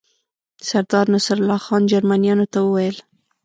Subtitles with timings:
[0.67, 2.97] سردار نصرالله خان جرمنیانو ته وویل.